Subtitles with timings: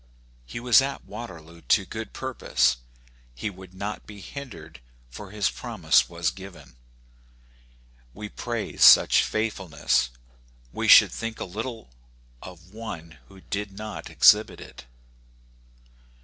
[0.47, 2.77] He was at Waterloo to good purpose:
[3.35, 4.79] he would not be hindered,
[5.11, 6.75] for his promise was given.
[8.11, 10.09] We praise such faithfulness;
[10.73, 11.91] we should think little
[12.41, 14.85] of one who did not exhibit it.